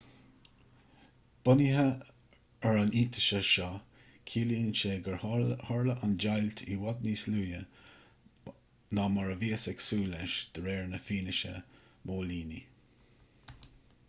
[1.47, 1.89] bunaithe
[2.69, 3.67] ar an iontaise seo
[4.31, 5.19] ciallaíonn sé gur
[5.65, 8.53] tharla an deighilt i bhfad níos luaithe
[9.01, 11.53] ná mar a bhíothas ag súil leis de réir na fianaise
[12.13, 12.63] móilíní